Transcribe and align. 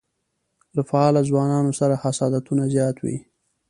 له 0.75 0.81
فعالو 0.89 1.27
ځوانانو 1.29 1.71
سره 1.79 2.01
حسادتونه 2.03 2.63
زیات 2.73 2.97
وي. 3.03 3.17